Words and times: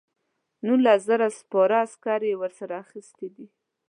نولس 0.65 0.99
زره 1.09 1.27
سپاره 1.39 1.75
عسکر 1.85 2.21
یې 2.29 2.35
ورسره 2.41 2.73
اخیستي 2.83 3.27
دي. 3.35 3.47